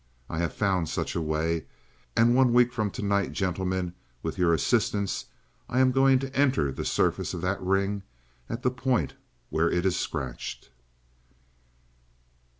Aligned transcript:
I 0.31 0.39
have 0.39 0.51
found 0.51 0.89
such 0.89 1.15
a 1.15 1.21
way 1.21 1.65
and 2.17 2.33
one 2.35 2.53
week 2.53 2.73
from 2.73 2.89
to 2.89 3.03
night, 3.03 3.33
gentlemen, 3.33 3.93
with 4.23 4.35
your 4.35 4.51
assistance, 4.51 5.25
I 5.69 5.79
am 5.79 5.91
going 5.91 6.17
to 6.17 6.35
enter 6.35 6.71
the 6.71 6.85
surface 6.85 7.35
of 7.35 7.41
that 7.41 7.61
ring 7.61 8.01
at 8.49 8.63
the 8.63 8.71
point 8.71 9.13
where 9.51 9.69
it 9.69 9.85
is 9.85 9.95
scratched!" 9.99 10.71